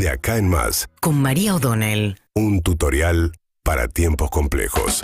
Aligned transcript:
De 0.00 0.08
acá 0.08 0.38
en 0.38 0.48
más, 0.48 0.88
con 1.00 1.20
María 1.20 1.54
O'Donnell. 1.54 2.16
un 2.34 2.62
tutorial 2.62 3.32
para 3.62 3.86
tiempos 3.86 4.30
complejos. 4.30 5.02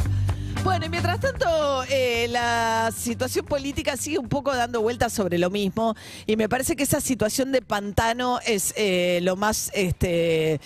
Bueno, 0.64 0.86
y 0.86 0.88
mientras 0.88 1.20
tanto, 1.20 1.84
eh, 1.90 2.28
la 2.30 2.90
situación 2.96 3.44
política 3.44 3.98
sigue 3.98 4.18
un 4.18 4.30
poco 4.30 4.56
dando 4.56 4.80
vueltas 4.80 5.12
sobre 5.12 5.36
lo 5.36 5.50
mismo. 5.50 5.94
Y 6.24 6.36
me 6.36 6.48
parece 6.48 6.76
que 6.76 6.84
esa 6.84 7.02
situación 7.02 7.52
de 7.52 7.60
pantano 7.60 8.38
es 8.46 8.72
eh, 8.78 9.20
lo 9.22 9.36
más 9.36 9.70
este, 9.74 10.62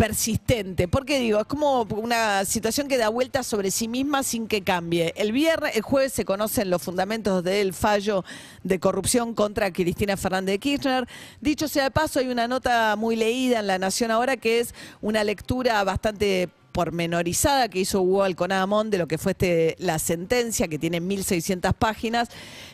persistente. 0.00 0.88
Porque 0.88 1.18
digo, 1.18 1.40
es 1.40 1.46
como 1.46 1.82
una 1.82 2.46
situación 2.46 2.88
que 2.88 2.96
da 2.96 3.10
vueltas 3.10 3.46
sobre 3.46 3.70
sí 3.70 3.86
misma 3.86 4.22
sin 4.22 4.48
que 4.48 4.62
cambie. 4.62 5.12
El 5.14 5.30
viernes, 5.30 5.76
el 5.76 5.82
jueves 5.82 6.14
se 6.14 6.24
conocen 6.24 6.70
los 6.70 6.80
fundamentos 6.80 7.44
del 7.44 7.74
fallo 7.74 8.24
de 8.64 8.80
corrupción 8.80 9.34
contra 9.34 9.70
Cristina 9.70 10.16
Fernández 10.16 10.54
de 10.54 10.58
Kirchner. 10.58 11.06
Dicho 11.42 11.68
sea 11.68 11.84
de 11.84 11.90
paso, 11.90 12.18
hay 12.18 12.28
una 12.28 12.48
nota 12.48 12.96
muy 12.96 13.14
leída 13.14 13.60
en 13.60 13.66
La 13.66 13.78
Nación 13.78 14.10
ahora 14.10 14.38
que 14.38 14.60
es 14.60 14.74
una 15.02 15.22
lectura 15.22 15.84
bastante 15.84 16.48
pormenorizada 16.80 17.68
que 17.68 17.80
hizo 17.80 18.00
Hugo 18.00 18.22
Alconadamón 18.22 18.88
de 18.88 18.96
lo 18.96 19.06
que 19.06 19.18
fue 19.18 19.32
este, 19.32 19.76
la 19.80 19.98
sentencia, 19.98 20.66
que 20.66 20.78
tiene 20.78 21.02
1.600 21.02 21.74
páginas, 21.74 22.30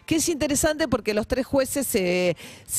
que 0.06 0.14
es 0.14 0.28
interesante 0.28 0.86
porque 0.86 1.12
los 1.12 1.26
tres 1.26 1.44
jueces 1.44 1.88
se, 1.88 2.36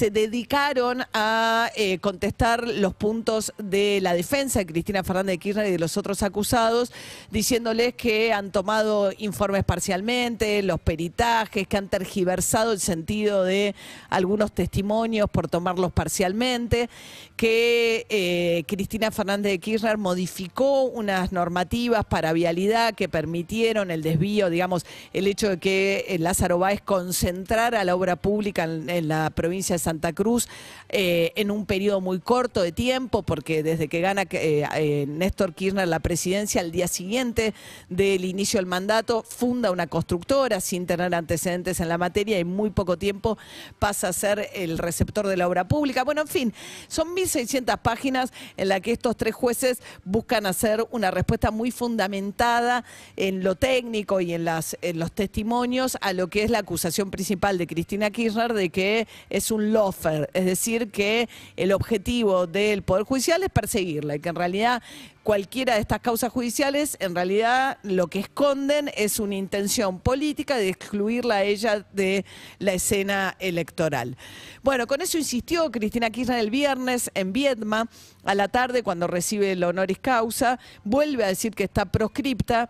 dedicaron 0.10 1.04
a 1.14 1.70
eh, 1.76 2.00
contestar 2.00 2.66
los 2.66 2.94
puntos 2.94 3.52
de 3.58 4.00
la 4.02 4.14
defensa 4.14 4.60
de 4.60 4.68
Cristina 4.68 5.04
Fernández 5.04 5.34
de 5.34 5.38
Kirchner 5.40 5.68
y 5.68 5.72
de 5.72 5.80
los 5.80 5.98
otros 5.98 6.24
acusados, 6.24 6.94
diciéndoles 7.30 7.94
que 7.96 8.32
han 8.32 8.54
tomado 8.54 9.12
informes 9.18 9.66
parcialmente, 9.66 10.64
los 10.64 10.80
peritajes, 10.80 11.68
que 11.68 11.76
han 11.76 11.90
tergiversado 11.90 12.72
el 12.72 12.80
sentido 12.80 13.44
de 13.44 13.76
algunos 14.10 14.54
testimonios 14.54 15.30
por 15.30 15.50
tomarlos 15.50 15.92
parcialmente, 15.92 16.90
que 17.36 18.06
eh, 18.10 18.64
Cristina 18.66 19.12
Fernández 19.12 19.52
de 19.52 19.60
Kirchner 19.60 19.98
modificó 19.98 20.84
normativas 21.32 22.06
para 22.06 22.34
vialidad 22.34 22.94
que 22.94 23.10
permitieron 23.10 23.92
el 23.92 24.02
desvío, 24.02 24.50
digamos, 24.50 24.86
el 25.14 25.28
hecho 25.28 25.50
de 25.50 25.58
que 25.58 26.06
eh, 26.08 26.20
Lázaro 26.20 26.60
Báez 26.60 26.82
concentrara 26.82 27.84
la 27.84 27.96
obra 27.96 28.16
pública 28.16 28.64
en, 28.64 29.08
la 29.08 29.30
provincia 29.30 29.76
de 29.76 29.80
Santa 29.80 30.14
Cruz 30.14 30.48
eh, 30.90 31.34
en 31.36 31.52
un 31.52 31.66
periodo 31.66 32.02
muy 32.02 32.20
corto 32.20 32.62
de 32.62 32.72
tiempo, 32.72 33.24
porque 33.24 33.64
desde 33.64 33.88
que 33.88 34.02
gana 34.02 34.24
eh, 34.32 34.66
eh, 34.76 35.06
Néstor 35.08 35.54
Kirchner 35.54 35.88
la 35.88 36.00
presidencia, 36.00 36.62
al 36.62 36.72
día 36.72 36.88
siguiente 36.88 37.54
del 37.90 38.26
inicio 38.26 38.58
del 38.60 38.66
mandato, 38.66 39.24
funda 39.24 39.72
una 39.72 39.88
constructora 39.88 40.62
sin 40.62 40.86
tener 40.86 41.14
antecedentes 41.14 41.80
en 41.80 41.90
la 41.90 41.98
materia 41.98 42.40
y 42.40 42.44
muy 42.44 42.70
poco 42.70 42.98
tiempo 42.98 43.38
pasa 43.80 44.10
a 44.10 44.14
ser 44.14 44.50
el 44.54 44.78
receptor 44.78 45.28
de 45.28 45.38
la 45.38 45.48
obra 45.48 45.68
pública. 45.68 46.04
Bueno, 46.04 46.22
en 46.22 46.28
fin, 46.28 46.54
son 46.88 47.16
1.600 47.16 47.78
páginas 47.80 48.32
en 48.56 48.70
las 48.70 48.82
que 48.82 48.92
estos 48.92 49.16
tres 49.16 49.36
jueces 49.36 49.82
buscan 50.04 50.46
hacer 50.46 50.86
una 50.92 50.97
respuesta 51.12 51.52
muy 51.52 51.72
fundamentada 51.72 52.84
en 53.16 53.44
lo 53.44 53.56
técnico 53.56 54.22
y 54.22 54.34
en 54.34 54.46
los 54.46 55.12
testimonios 55.14 55.98
a 56.02 56.14
lo 56.14 56.28
que 56.28 56.44
es 56.44 56.50
la 56.50 56.60
acusación 56.60 57.12
principal 57.12 57.58
de 57.58 57.68
Cristina 57.68 58.10
Kirchner 58.10 58.54
de 58.54 58.70
que 58.70 59.08
es 59.30 59.52
un 59.52 59.72
lofer, 59.72 60.30
es 60.34 60.46
decir, 60.46 60.90
que 60.92 61.30
el 61.56 61.72
objetivo 61.72 62.48
del 62.48 62.82
Poder 62.82 63.04
Judicial 63.04 63.44
es 63.44 63.50
perseguirla 63.50 64.16
y 64.16 64.20
que 64.20 64.30
en 64.30 64.36
realidad 64.36 64.84
cualquiera 65.28 65.74
de 65.76 65.82
estas 65.82 66.00
causas 66.00 66.32
judiciales, 66.32 66.96
en 67.02 67.14
realidad 67.14 67.80
lo 67.84 68.08
que 68.08 68.20
esconden 68.20 68.90
es 68.96 69.20
una 69.20 69.36
intención 69.36 70.00
política 70.00 70.56
de 70.56 70.70
excluirla 70.70 71.36
a 71.36 71.44
ella 71.44 71.86
de 71.92 72.24
la 72.60 72.72
escena 72.72 73.36
electoral. 73.40 74.16
Bueno, 74.64 74.88
con 74.88 75.02
eso 75.02 75.18
insistió 75.18 75.70
Cristina 75.70 76.12
Kirchner 76.12 76.40
el 76.40 76.50
viernes 76.50 77.12
en 77.14 77.34
Viedma, 77.34 77.90
a 78.24 78.36
la 78.36 78.48
tarde, 78.48 78.84
cuando 78.84 79.06
recibe 79.06 79.52
el 79.52 79.66
honoris 79.66 80.00
causa, 80.00 80.60
vuelve 80.86 81.26
a 81.26 81.28
decir 81.28 81.54
que 81.54 81.66
está 81.66 81.84
proscripta. 81.84 82.70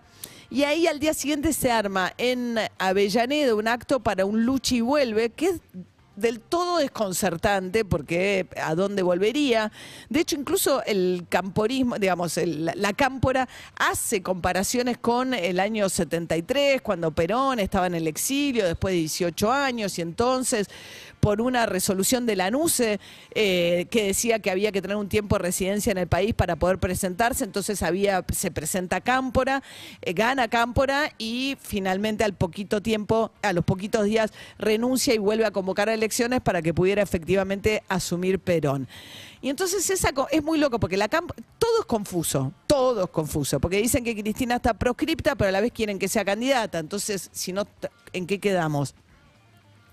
Y 0.49 0.63
ahí 0.63 0.87
al 0.87 0.99
día 0.99 1.13
siguiente 1.13 1.53
se 1.53 1.69
arma 1.69 2.11
en 2.17 2.57
Avellaneda 2.79 3.53
un 3.53 3.67
acto 3.67 3.99
para 3.99 4.25
un 4.25 4.45
lucha 4.45 4.73
y 4.73 4.81
vuelve, 4.81 5.29
que 5.29 5.45
es 5.45 5.61
del 6.17 6.41
todo 6.41 6.79
desconcertante 6.79 7.85
porque 7.85 8.47
a 8.61 8.75
dónde 8.75 9.03
volvería. 9.03 9.71
De 10.09 10.19
hecho, 10.19 10.35
incluso 10.35 10.83
el 10.85 11.25
camporismo, 11.29 11.97
digamos, 11.97 12.37
el- 12.37 12.65
la, 12.75 12.93
cámpora 12.93 13.47
hace 13.77 14.21
comparaciones 14.23 14.97
con 14.97 15.33
el 15.33 15.59
año 15.59 15.87
73, 15.87 16.81
cuando 16.81 17.11
Perón 17.11 17.59
estaba 17.59 17.87
en 17.87 17.95
el 17.95 18.07
exilio 18.07 18.65
después 18.65 18.93
de 18.93 18.99
18 18.99 19.51
años 19.51 19.97
y 19.99 20.01
entonces 20.01 20.67
por 21.27 21.41
una 21.41 21.65
resolución 21.65 22.25
de 22.25 22.37
la 22.37 22.49
NUCE 22.51 23.01
eh, 23.35 23.87
que 23.91 24.05
decía 24.05 24.39
que 24.39 24.49
había 24.49 24.71
que 24.71 24.81
tener 24.81 24.95
un 24.95 25.09
tiempo 25.09 25.35
de 25.35 25.39
residencia 25.39 25.91
en 25.91 25.97
el 25.97 26.07
país 26.07 26.33
para 26.33 26.55
poder 26.55 26.79
presentarse, 26.79 27.43
entonces 27.43 27.83
había, 27.83 28.23
se 28.31 28.49
presenta 28.49 29.01
Cámpora, 29.01 29.61
eh, 30.03 30.13
gana 30.13 30.47
Cámpora 30.47 31.11
y 31.17 31.57
finalmente 31.59 32.23
al 32.23 32.31
poquito 32.31 32.81
tiempo, 32.81 33.31
a 33.41 33.51
los 33.51 33.65
poquitos 33.65 34.05
días, 34.05 34.31
renuncia 34.57 35.13
y 35.13 35.17
vuelve 35.17 35.43
a 35.43 35.51
convocar 35.51 35.89
a 35.89 35.93
elecciones 35.93 36.39
para 36.39 36.61
que 36.61 36.73
pudiera 36.73 37.01
efectivamente 37.01 37.83
asumir 37.89 38.39
Perón. 38.39 38.87
Y 39.41 39.49
entonces 39.49 39.89
esa 39.89 40.11
es 40.31 40.43
muy 40.45 40.57
loco 40.57 40.79
porque 40.79 40.95
la 40.95 41.09
todo 41.09 41.79
es 41.81 41.85
confuso, 41.87 42.53
todo 42.67 43.03
es 43.03 43.09
confuso, 43.09 43.59
porque 43.59 43.81
dicen 43.81 44.05
que 44.05 44.15
Cristina 44.15 44.55
está 44.55 44.75
proscripta, 44.75 45.35
pero 45.35 45.49
a 45.49 45.51
la 45.51 45.59
vez 45.59 45.73
quieren 45.73 45.99
que 45.99 46.07
sea 46.07 46.23
candidata. 46.23 46.79
Entonces, 46.79 47.29
si 47.33 47.51
no, 47.51 47.67
¿en 48.13 48.27
qué 48.27 48.39
quedamos? 48.39 48.95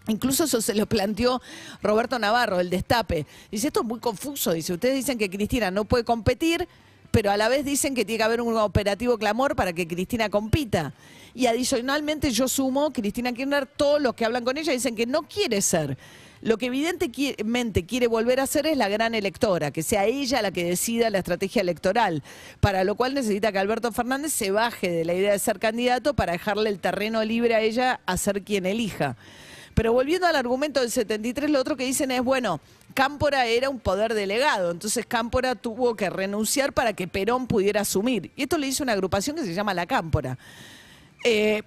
Incluso 0.07 0.45
eso 0.45 0.61
se 0.61 0.75
lo 0.75 0.87
planteó 0.87 1.41
Roberto 1.83 2.19
Navarro, 2.19 2.61
el 2.61 2.71
destape. 2.71 3.27
Dice, 3.51 3.69
esto 3.69 3.81
es 3.81 3.87
muy 3.87 4.01
confuso. 4.01 4.53
Dice, 4.53 4.75
ustedes 4.75 4.95
dicen 4.97 5.19
que 5.19 5.31
Cristina 5.31 5.71
no 5.71 5.87
puede 5.87 6.05
competir, 6.05 6.69
pero 7.11 7.31
a 7.31 7.37
la 7.37 7.49
vez 7.49 7.65
dicen 7.65 7.95
que 7.95 8.05
tiene 8.05 8.19
que 8.19 8.25
haber 8.25 8.41
un 8.41 8.57
operativo 8.57 9.17
clamor 9.19 9.57
para 9.57 9.73
que 9.73 9.87
Cristina 9.87 10.29
compita. 10.29 10.93
Y 11.33 11.47
adicionalmente 11.47 12.31
yo 12.33 12.49
sumo, 12.49 12.93
Cristina 12.93 13.33
Kirchner, 13.33 13.67
todos 13.67 14.01
los 14.03 14.15
que 14.15 14.25
hablan 14.25 14.45
con 14.45 14.59
ella 14.59 14.73
dicen 14.73 14.95
que 14.95 15.07
no 15.07 15.23
quiere 15.23 15.63
ser. 15.63 15.97
Lo 16.43 16.59
que 16.59 16.67
evidentemente 16.67 17.87
quiere 17.87 18.07
volver 18.07 18.39
a 18.39 18.47
ser 18.47 18.67
es 18.67 18.77
la 18.77 18.91
gran 18.91 19.15
electora, 19.15 19.71
que 19.71 19.83
sea 19.83 20.05
ella 20.05 20.43
la 20.43 20.51
que 20.51 20.65
decida 20.65 21.09
la 21.09 21.19
estrategia 21.19 21.63
electoral, 21.63 22.23
para 22.61 22.85
lo 22.85 22.97
cual 22.97 23.15
necesita 23.15 23.51
que 23.51 23.59
Alberto 23.59 23.91
Fernández 23.93 24.35
se 24.35 24.51
baje 24.51 24.91
de 24.91 25.07
la 25.07 25.15
idea 25.15 25.33
de 25.33 25.39
ser 25.39 25.59
candidato 25.59 26.13
para 26.13 26.33
dejarle 26.33 26.69
el 26.69 26.81
terreno 26.81 27.25
libre 27.25 27.55
a 27.55 27.61
ella 27.61 28.01
a 28.05 28.19
ser 28.19 28.43
quien 28.43 28.67
elija. 28.67 29.17
Pero 29.75 29.93
volviendo 29.93 30.27
al 30.27 30.37
argumento 30.37 30.81
del 30.81 30.91
73, 30.91 31.51
lo 31.51 31.61
otro 31.61 31.77
que 31.77 31.85
dicen 31.85 32.11
es, 32.11 32.23
bueno, 32.23 32.61
Cámpora 32.95 33.47
era 33.47 33.69
un 33.69 33.81
poder 33.81 34.15
delegado, 34.15 34.71
entonces 34.71 35.05
Cámpora 35.05 35.57
tuvo 35.57 35.97
que 35.97 36.09
renunciar 36.11 36.73
para 36.73 36.93
que 36.93 37.09
Perón 37.09 37.49
pudiera 37.49 37.81
asumir. 37.81 38.31
Y 38.37 38.45
esto 38.45 38.57
le 38.57 38.69
hizo 38.69 38.85
una 38.85 38.93
agrupación 38.93 39.35
que 39.37 39.43
se 39.43 39.53
llama 39.53 39.75
La 39.75 39.87
Cámpora. 39.87 40.39
Eh, 41.25 41.63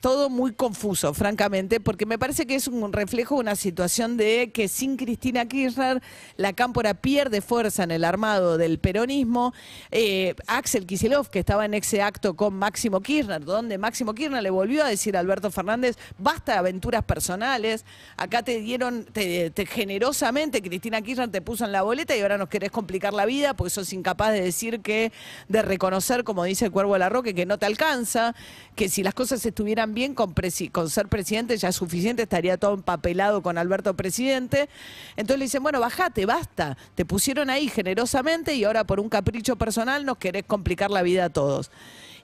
todo 0.00 0.30
muy 0.30 0.52
confuso, 0.52 1.14
francamente, 1.14 1.80
porque 1.80 2.06
me 2.06 2.18
parece 2.18 2.46
que 2.46 2.54
es 2.54 2.68
un 2.68 2.92
reflejo 2.92 3.36
de 3.36 3.40
una 3.40 3.56
situación 3.56 4.16
de 4.16 4.50
que 4.52 4.68
sin 4.68 4.96
Cristina 4.96 5.46
Kirchner 5.46 6.02
la 6.36 6.52
Cámpora 6.52 6.94
pierde 6.94 7.40
fuerza 7.40 7.82
en 7.82 7.90
el 7.90 8.04
armado 8.04 8.58
del 8.58 8.78
peronismo. 8.78 9.52
Eh, 9.90 10.34
Axel 10.46 10.86
Kicillof, 10.86 11.28
que 11.28 11.38
estaba 11.40 11.64
en 11.64 11.74
ese 11.74 12.02
acto 12.02 12.36
con 12.36 12.54
Máximo 12.54 13.00
Kirchner, 13.00 13.44
donde 13.44 13.78
Máximo 13.78 14.14
Kirchner 14.14 14.42
le 14.42 14.50
volvió 14.50 14.84
a 14.84 14.88
decir 14.88 15.16
a 15.16 15.20
Alberto 15.20 15.50
Fernández, 15.50 15.96
basta 16.18 16.52
de 16.52 16.58
aventuras 16.58 17.02
personales, 17.04 17.84
acá 18.16 18.42
te 18.42 18.60
dieron, 18.60 19.04
te, 19.04 19.50
te- 19.50 19.66
generosamente 19.66 20.62
Cristina 20.62 21.02
Kirchner 21.02 21.30
te 21.30 21.40
puso 21.42 21.64
en 21.64 21.72
la 21.72 21.82
boleta 21.82 22.14
y 22.16 22.20
ahora 22.20 22.38
nos 22.38 22.48
querés 22.48 22.70
complicar 22.70 23.12
la 23.12 23.24
vida 23.26 23.54
porque 23.54 23.70
sos 23.70 23.92
incapaz 23.92 24.32
de 24.32 24.42
decir 24.42 24.80
que, 24.80 25.10
de 25.48 25.62
reconocer, 25.62 26.22
como 26.22 26.44
dice 26.44 26.66
el 26.66 26.70
Cuervo 26.70 26.92
de 26.92 26.98
la 27.00 27.08
Roque, 27.08 27.34
que 27.34 27.46
no 27.46 27.58
te 27.58 27.66
alcanza, 27.66 28.34
que 28.74 28.88
si 28.88 29.02
las 29.02 29.14
cosas 29.14 29.44
estuvieran 29.44 29.85
presi- 29.94 30.70
con 30.70 30.90
ser 30.90 31.08
presidente 31.08 31.56
ya 31.56 31.68
es 31.68 31.76
suficiente, 31.76 32.22
estaría 32.22 32.56
todo 32.56 32.74
empapelado 32.74 33.42
con 33.42 33.58
Alberto 33.58 33.94
presidente. 33.94 34.68
Entonces 35.16 35.38
le 35.38 35.44
dicen, 35.46 35.62
bueno, 35.62 35.80
bajate, 35.80 36.26
basta, 36.26 36.76
te 36.94 37.04
pusieron 37.04 37.50
ahí 37.50 37.68
generosamente 37.68 38.54
y 38.54 38.64
ahora 38.64 38.84
por 38.84 39.00
un 39.00 39.08
capricho 39.08 39.56
personal 39.56 40.04
nos 40.04 40.18
querés 40.18 40.44
complicar 40.44 40.90
la 40.90 41.02
vida 41.02 41.26
a 41.26 41.30
todos. 41.30 41.70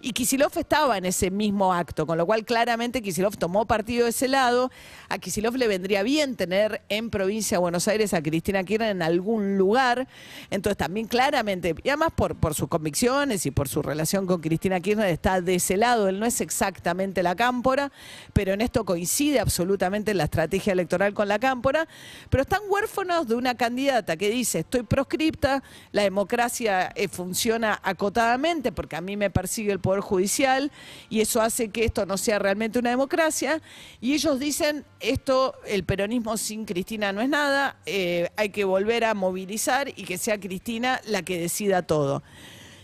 Y 0.04 0.14
Kisilov 0.14 0.50
estaba 0.58 0.98
en 0.98 1.04
ese 1.04 1.30
mismo 1.30 1.72
acto, 1.72 2.08
con 2.08 2.18
lo 2.18 2.26
cual 2.26 2.44
claramente 2.44 3.02
Kisilov 3.02 3.36
tomó 3.36 3.66
partido 3.66 4.02
de 4.02 4.10
ese 4.10 4.26
lado. 4.26 4.68
A 5.08 5.18
Kisilov 5.18 5.54
le 5.54 5.68
vendría 5.68 6.02
bien 6.02 6.34
tener 6.34 6.82
en 6.88 7.08
provincia 7.08 7.56
de 7.56 7.60
Buenos 7.60 7.86
Aires 7.86 8.12
a 8.12 8.20
Cristina 8.20 8.64
Kirchner 8.64 8.90
en 8.90 9.02
algún 9.02 9.58
lugar. 9.58 10.08
Entonces 10.50 10.76
también 10.76 11.06
claramente, 11.06 11.76
y 11.84 11.88
además 11.88 12.08
por, 12.16 12.52
sus 12.52 12.66
convicciones 12.66 13.46
y 13.46 13.52
por 13.52 13.68
su 13.68 13.80
relación 13.80 14.26
con 14.26 14.40
Cristina 14.40 14.80
Kirchner, 14.80 15.06
está 15.06 15.40
de 15.40 15.54
ese 15.54 15.76
lado. 15.76 16.08
Él 16.08 16.18
no 16.18 16.26
es 16.26 16.40
exactamente 16.40 17.22
la 17.22 17.36
cámpora, 17.36 17.92
pero 18.32 18.54
en 18.54 18.60
esto 18.60 18.84
coincide 18.84 19.38
absolutamente 19.38 20.14
la 20.14 20.24
estrategia 20.24 20.72
electoral 20.72 21.14
con 21.14 21.28
la 21.28 21.38
cámpora. 21.38 21.86
Pero 22.28 22.42
están 22.42 22.62
huérfanos 22.68 23.28
de 23.28 23.36
una 23.36 23.54
candidata 23.54 24.16
que 24.16 24.30
dice, 24.30 24.58
estoy 24.60 24.82
proscripta, 24.82 25.62
la 25.92 26.02
democracia 26.02 26.90
eh, 26.96 27.06
funciona 27.06 27.78
acotadamente 27.84 28.72
porque 28.72 28.96
a 28.96 29.00
mí 29.00 29.16
me 29.16 29.30
persigue 29.30 29.70
el 29.70 29.78
Poder 29.78 29.91
Judicial 30.00 30.72
y 31.10 31.20
eso 31.20 31.40
hace 31.40 31.68
que 31.68 31.84
esto 31.84 32.06
no 32.06 32.16
sea 32.16 32.38
realmente 32.38 32.78
una 32.78 32.90
democracia. 32.90 33.60
Y 34.00 34.14
ellos 34.14 34.38
dicen, 34.38 34.84
esto, 35.00 35.54
el 35.66 35.84
peronismo 35.84 36.36
sin 36.36 36.64
Cristina 36.64 37.12
no 37.12 37.20
es 37.20 37.28
nada, 37.28 37.76
eh, 37.86 38.30
hay 38.36 38.50
que 38.50 38.64
volver 38.64 39.04
a 39.04 39.14
movilizar 39.14 39.88
y 39.88 40.04
que 40.04 40.18
sea 40.18 40.40
Cristina 40.40 41.00
la 41.06 41.22
que 41.22 41.38
decida 41.38 41.82
todo. 41.82 42.22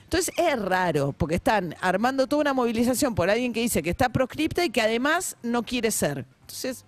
Entonces 0.04 0.32
es 0.38 0.58
raro, 0.58 1.12
porque 1.12 1.34
están 1.34 1.76
armando 1.82 2.26
toda 2.26 2.40
una 2.40 2.54
movilización 2.54 3.14
por 3.14 3.28
alguien 3.28 3.52
que 3.52 3.60
dice 3.60 3.82
que 3.82 3.90
está 3.90 4.08
proscripta 4.08 4.64
y 4.64 4.70
que 4.70 4.80
además 4.80 5.36
no 5.42 5.62
quiere 5.62 5.90
ser. 5.90 6.24
Entonces, 6.40 6.86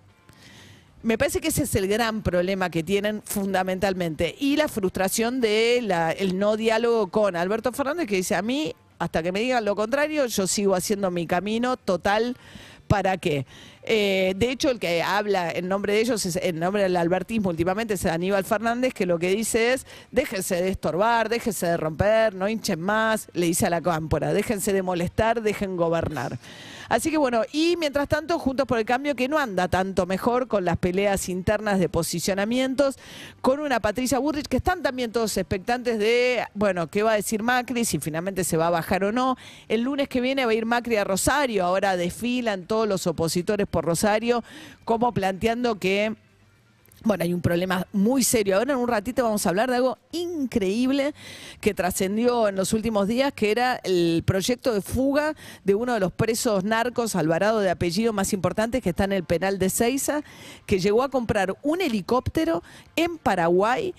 me 1.03 1.17
parece 1.17 1.39
que 1.39 1.49
ese 1.49 1.63
es 1.63 1.75
el 1.75 1.87
gran 1.87 2.21
problema 2.21 2.69
que 2.69 2.83
tienen 2.83 3.21
fundamentalmente. 3.23 4.35
Y 4.39 4.55
la 4.55 4.67
frustración 4.67 5.41
del 5.41 5.91
el 5.91 6.37
no 6.37 6.57
diálogo 6.57 7.07
con 7.07 7.35
Alberto 7.35 7.71
Fernández, 7.71 8.07
que 8.07 8.15
dice 8.15 8.35
a 8.35 8.41
mí, 8.41 8.75
hasta 9.01 9.23
que 9.23 9.31
me 9.31 9.39
digan 9.39 9.65
lo 9.65 9.75
contrario, 9.75 10.27
yo 10.27 10.45
sigo 10.45 10.75
haciendo 10.75 11.09
mi 11.09 11.25
camino 11.25 11.75
total 11.75 12.37
para 12.87 13.17
qué. 13.17 13.47
Eh, 13.93 14.35
de 14.37 14.51
hecho, 14.51 14.71
el 14.71 14.79
que 14.79 15.03
habla 15.03 15.51
en 15.51 15.67
nombre 15.67 15.91
de 15.91 15.99
ellos, 15.99 16.25
es, 16.25 16.37
en 16.37 16.59
nombre 16.59 16.83
del 16.83 16.95
albertismo 16.95 17.49
últimamente, 17.49 17.95
es 17.95 18.05
Aníbal 18.05 18.45
Fernández, 18.45 18.93
que 18.93 19.05
lo 19.05 19.19
que 19.19 19.31
dice 19.31 19.73
es, 19.73 19.85
déjense 20.11 20.61
de 20.61 20.69
estorbar, 20.69 21.27
déjense 21.27 21.65
de 21.65 21.75
romper, 21.75 22.33
no 22.33 22.47
hinchen 22.47 22.79
más, 22.79 23.27
le 23.33 23.47
dice 23.47 23.65
a 23.65 23.69
la 23.69 23.81
cámpora, 23.81 24.31
déjense 24.31 24.71
de 24.71 24.81
molestar, 24.81 25.41
dejen 25.41 25.75
gobernar. 25.75 26.39
Así 26.91 27.09
que 27.09 27.15
bueno, 27.15 27.43
y 27.53 27.77
mientras 27.77 28.09
tanto, 28.09 28.37
Juntos 28.37 28.67
por 28.67 28.77
el 28.77 28.83
Cambio, 28.83 29.15
que 29.15 29.29
no 29.29 29.39
anda 29.39 29.69
tanto 29.69 30.05
mejor 30.05 30.49
con 30.49 30.65
las 30.65 30.77
peleas 30.77 31.29
internas 31.29 31.79
de 31.79 31.87
posicionamientos, 31.87 32.97
con 33.39 33.61
una 33.61 33.79
Patricia 33.79 34.19
Burrich, 34.19 34.47
que 34.47 34.57
están 34.57 34.83
también 34.83 35.13
todos 35.13 35.37
expectantes 35.37 35.99
de, 35.99 36.43
bueno, 36.53 36.87
qué 36.87 37.01
va 37.01 37.13
a 37.13 37.15
decir 37.15 37.43
Macri, 37.43 37.85
si 37.85 37.99
finalmente 37.99 38.43
se 38.43 38.57
va 38.57 38.67
a 38.67 38.71
bajar 38.71 39.05
o 39.05 39.13
no. 39.13 39.37
El 39.69 39.83
lunes 39.83 40.09
que 40.09 40.19
viene 40.19 40.43
va 40.43 40.51
a 40.51 40.53
ir 40.53 40.65
Macri 40.65 40.97
a 40.97 41.05
Rosario, 41.05 41.63
ahora 41.63 41.95
desfilan 41.95 42.65
todos 42.65 42.89
los 42.89 43.07
opositores 43.07 43.67
por 43.67 43.80
Rosario, 43.81 44.43
como 44.85 45.13
planteando 45.13 45.79
que 45.79 46.15
bueno, 47.03 47.23
hay 47.23 47.33
un 47.33 47.41
problema 47.41 47.87
muy 47.93 48.23
serio. 48.23 48.57
Ahora 48.57 48.73
en 48.73 48.79
un 48.79 48.87
ratito 48.87 49.23
vamos 49.23 49.45
a 49.45 49.49
hablar 49.49 49.69
de 49.71 49.77
algo 49.77 49.97
increíble 50.11 51.15
que 51.59 51.73
trascendió 51.73 52.47
en 52.47 52.55
los 52.55 52.73
últimos 52.73 53.07
días, 53.07 53.33
que 53.33 53.49
era 53.49 53.81
el 53.83 54.21
proyecto 54.23 54.71
de 54.71 54.81
fuga 54.81 55.33
de 55.63 55.73
uno 55.73 55.95
de 55.95 55.99
los 55.99 56.11
presos 56.11 56.63
narcos, 56.63 57.15
Alvarado 57.15 57.59
de 57.59 57.71
apellido 57.71 58.13
más 58.13 58.33
importantes, 58.33 58.83
que 58.83 58.89
está 58.89 59.05
en 59.05 59.13
el 59.13 59.23
penal 59.23 59.57
de 59.57 59.71
Ceiza, 59.71 60.21
que 60.67 60.79
llegó 60.79 61.01
a 61.01 61.09
comprar 61.09 61.55
un 61.63 61.81
helicóptero 61.81 62.61
en 62.95 63.17
Paraguay 63.17 63.95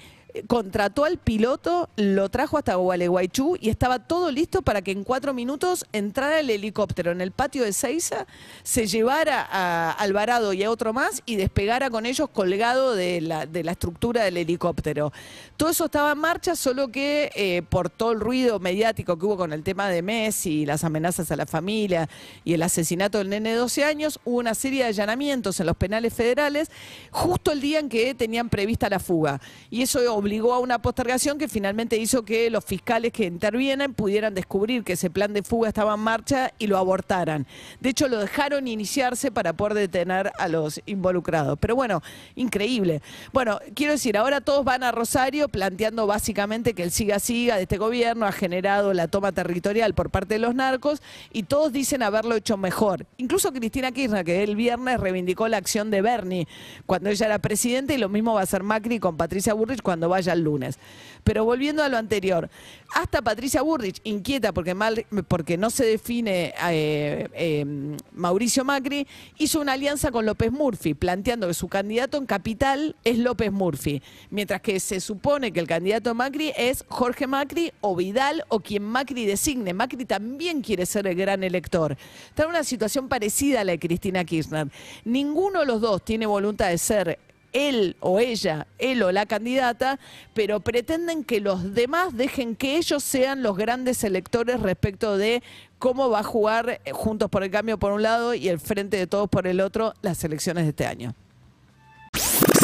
contrató 0.47 1.05
al 1.05 1.19
piloto, 1.19 1.89
lo 1.97 2.29
trajo 2.31 2.59
hasta 2.59 2.75
Gualeguaychú 2.75 3.57
y 3.61 3.71
estaba 3.71 3.99
todo 3.99 4.31
listo 4.31 4.63
para 4.63 4.83
que 4.83 4.91
en 4.91 5.05
cuatro 5.05 5.35
minutos 5.35 5.87
entrara 5.93 6.41
el 6.41 6.51
helicóptero 6.51 7.13
en 7.13 7.21
el 7.21 7.33
patio 7.33 7.65
de 7.65 7.73
Seiza, 7.73 8.27
se 8.63 8.87
llevara 8.87 9.47
a 9.51 9.93
Alvarado 9.93 10.53
y 10.53 10.63
a 10.63 10.71
otro 10.71 10.93
más 10.93 11.23
y 11.27 11.37
despegara 11.37 11.91
con 11.91 12.07
ellos 12.07 12.29
colgado 12.31 12.95
de 12.95 13.21
la, 13.21 13.43
estructura 13.73 14.25
del 14.25 14.37
helicóptero. 14.37 15.13
Todo 15.57 15.71
eso 15.71 15.87
estaba 15.87 16.13
en 16.13 16.19
marcha, 16.19 16.57
solo 16.57 16.89
que 16.89 17.31
eh, 17.35 17.63
por 17.69 17.91
todo 17.91 18.13
el 18.13 18.21
ruido 18.21 18.59
mediático 18.59 19.19
que 19.19 19.27
hubo 19.27 19.37
con 19.37 19.53
el 19.53 19.63
tema 19.63 19.89
de 19.89 20.03
Messi, 20.03 20.67
las 20.67 20.85
amenazas 20.85 21.31
a 21.31 21.37
la 21.37 21.47
familia 21.47 22.09
y 22.45 22.55
el 22.55 22.63
asesinato 22.63 23.19
del 23.19 23.29
nene 23.29 23.51
de 23.51 23.57
12 23.57 23.85
años, 23.85 24.21
hubo 24.25 24.39
una 24.39 24.55
serie 24.55 24.83
de 24.83 24.89
allanamientos 24.89 25.61
en 25.61 25.67
los 25.67 25.77
penales 25.77 26.13
federales 26.13 26.71
justo 27.11 27.53
el 27.53 27.61
día 27.61 27.79
en 27.79 27.89
que 27.89 28.15
tenían 28.15 28.49
prevista 28.49 28.89
la 28.89 28.99
fuga. 28.99 29.41
Y 29.71 29.83
eso 29.83 30.01
obligó 30.23 30.55
a 30.55 30.61
una 30.61 30.81
postergación 30.81 31.37
que 31.37 31.49
finalmente 31.49 31.97
hizo 31.97 32.25
que 32.25 32.49
los 32.49 32.65
fiscales 32.65 33.13
que 33.13 33.25
intervienen 33.25 33.93
pudieran 33.93 34.35
descubrir 34.35 34.85
que 34.85 34.93
ese 34.93 35.11
plan 35.11 35.33
de 35.33 35.43
fuga 35.43 35.69
estaba 35.69 35.95
en 35.95 36.01
marcha 36.01 36.53
y 36.61 36.69
lo 36.69 36.79
abortaran. 36.79 37.45
De 37.81 37.89
hecho, 37.89 38.07
lo 38.07 38.19
dejaron 38.21 38.69
iniciarse 38.69 39.33
para 39.33 39.53
poder 39.53 39.75
detener 39.75 40.31
a 40.39 40.47
los 40.47 40.81
involucrados. 40.87 41.59
Pero 41.59 41.75
bueno, 41.75 42.03
increíble. 42.37 43.03
Bueno, 43.33 43.59
quiero 43.75 43.95
decir, 43.95 44.17
ahora 44.17 44.41
todos 44.41 44.65
van 44.65 44.85
a 44.85 44.93
Rosario 44.93 45.49
planteando 45.49 46.07
básicamente 46.07 46.73
que 46.75 46.85
el 46.85 46.93
siga-siga 46.93 47.57
de 47.57 47.63
este 47.63 47.79
gobierno 47.79 48.25
ha 48.27 48.33
generado 48.33 48.95
la 48.95 49.09
toma 49.09 49.33
territorial 49.33 49.93
por 49.95 50.11
parte 50.11 50.35
de 50.35 50.41
los 50.41 50.55
narcos 50.55 51.03
y 51.33 51.43
todos 51.43 51.73
dicen 51.73 52.05
haberlo 52.05 52.37
hecho 52.37 52.57
mejor. 52.57 53.07
Incluso 53.17 53.53
Cristina 53.53 53.91
Kirchner, 53.91 54.25
que 54.25 54.45
el 54.45 54.55
viernes 54.55 55.01
reivindicó 55.01 55.49
la 55.49 55.57
acción 55.57 55.91
de 55.91 56.01
Bernie 56.01 56.47
cuando 56.87 57.11
ella 57.11 57.27
era 57.27 57.39
presidenta 57.41 57.93
y 57.93 57.99
lo 57.99 58.09
mismo 58.09 58.35
va 58.35 58.41
a 58.41 58.45
hacer 58.45 58.63
Macri 58.63 59.01
con 59.01 59.17
Patricia 59.17 59.53
Burrich 59.53 59.83
cuando 59.83 60.12
vaya 60.13 60.33
el 60.33 60.43
lunes. 60.43 60.79
Pero 61.25 61.45
volviendo 61.45 61.85
a 61.85 61.89
lo 61.89 61.99
anterior, 61.99 62.51
hasta 62.95 63.23
Patricia 63.23 63.63
Burrich, 63.63 64.01
inquieta 64.05 64.53
porque, 64.53 64.75
mal, 64.75 65.07
porque 65.29 65.57
no 65.57 65.71
se 65.71 65.85
define 65.85 66.53
eh, 66.69 67.29
eh, 67.33 67.65
Mauricio 68.13 68.65
Macri, 68.65 69.07
hizo 69.39 69.61
una 69.61 69.75
alianza 69.75 70.11
con 70.11 70.27
López 70.27 70.51
Murphy, 70.51 70.95
planteando 70.95 71.47
que 71.47 71.55
su 71.55 71.69
candidato 71.69 72.19
en 72.19 72.27
capital 72.27 72.97
es 73.05 73.19
López 73.19 73.53
Murphy, 73.53 74.03
mientras 74.31 74.61
que 74.63 74.81
se 74.81 75.01
supone 75.01 75.53
que 75.53 75.61
el 75.61 75.69
candidato 75.69 76.15
Macri 76.15 76.53
es 76.57 76.85
Jorge 76.89 77.27
Macri 77.29 77.73
o 77.81 77.95
Vidal 77.95 78.45
o 78.49 78.59
quien 78.61 78.83
Macri 78.83 79.25
designe. 79.25 79.75
Macri 79.75 80.05
también 80.05 80.61
quiere 80.61 80.87
ser 80.87 81.07
el 81.07 81.15
gran 81.15 81.45
elector. 81.45 81.97
Está 82.29 82.45
en 82.45 82.51
una 82.51 82.65
situación 82.65 83.09
parecida 83.09 83.61
a 83.61 83.65
la 83.65 83.73
de 83.73 83.79
Cristina 83.79 84.25
Kirchner. 84.25 84.69
Ninguno 85.05 85.61
de 85.61 85.67
los 85.67 85.81
dos 85.81 86.05
tiene 86.05 86.27
voluntad 86.27 86.69
de 86.69 86.79
ser 86.79 87.19
él 87.53 87.97
o 88.01 88.19
ella, 88.19 88.67
él 88.79 89.03
o 89.03 89.13
la 89.13 89.27
candidata, 89.27 89.99
pero 90.35 90.61
pretenden 90.61 91.25
que 91.25 91.41
los 91.41 91.75
demás 91.75 92.17
dejen 92.17 92.57
que 92.57 92.77
ellos 92.77 93.03
sean 93.03 93.43
los 93.43 93.57
grandes 93.57 94.05
electores 94.05 94.61
respecto 94.61 95.17
de 95.17 95.43
cómo 95.79 96.11
va 96.11 96.21
a 96.21 96.25
jugar 96.25 96.81
eh, 96.85 96.93
Juntos 96.93 97.29
por 97.31 97.43
el 97.43 97.51
Cambio 97.51 97.79
por 97.79 97.93
un 97.93 98.03
lado 98.03 98.35
y 98.35 98.49
el 98.49 98.61
Frente 98.61 98.97
de 98.97 99.07
Todos 99.07 99.29
por 99.29 99.47
el 99.47 99.61
otro 99.61 99.95
las 100.03 100.23
elecciones 100.25 100.65
de 100.65 100.71
este 100.71 100.87
año. 100.87 101.15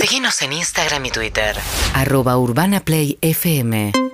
Síguenos 0.00 0.40
en 0.42 0.52
Instagram 0.52 1.04
y 1.06 1.10
Twitter. 1.10 1.56
Arroba 1.94 2.38
Urbana 2.38 2.80
Play 2.80 3.18
FM. 3.20 4.07